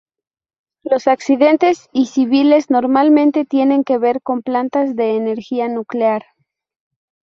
[0.81, 6.23] Los accidentes y civiles normalmente tienen que ver con plantas de energía nuclear.